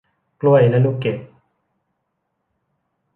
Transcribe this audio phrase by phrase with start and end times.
[0.41, 1.17] กล้วยและลูกเกด